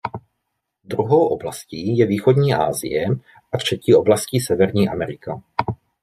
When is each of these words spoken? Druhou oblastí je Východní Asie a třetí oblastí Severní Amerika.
Druhou 0.83 1.27
oblastí 1.27 1.97
je 1.97 2.05
Východní 2.05 2.53
Asie 2.53 3.05
a 3.53 3.57
třetí 3.57 3.95
oblastí 3.95 4.39
Severní 4.39 4.89
Amerika. 4.89 5.41